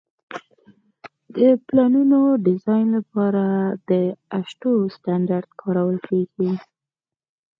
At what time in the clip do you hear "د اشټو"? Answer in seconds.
3.89-4.73